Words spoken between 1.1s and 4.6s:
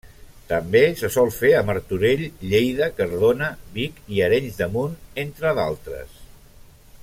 sol fer a Martorell, Lleida, Cardona, Vic i Arenys